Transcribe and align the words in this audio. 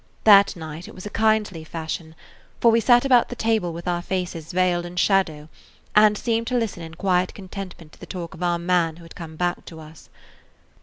That 0.23 0.55
night 0.55 0.87
it 0.87 0.95
was 0.95 1.05
a 1.05 1.11
kindly 1.11 1.63
fashion, 1.63 2.15
for 2.59 2.71
we 2.71 2.79
sat 2.79 3.05
about 3.05 3.29
the 3.29 3.35
table 3.35 3.71
with 3.71 3.87
our 3.87 4.01
faces 4.01 4.51
veiled 4.51 4.83
in 4.83 4.95
shadow, 4.95 5.47
and 5.95 6.17
seemed 6.17 6.47
to 6.47 6.57
listen 6.57 6.81
in 6.81 6.95
quiet 6.95 7.35
contentment 7.35 7.91
to 7.91 7.99
the 7.99 8.07
talk 8.07 8.33
of 8.33 8.41
our 8.41 8.57
man 8.57 8.95
who 8.95 9.03
had 9.03 9.13
come 9.13 9.35
back 9.35 9.63
to 9.65 9.79
us. 9.79 10.09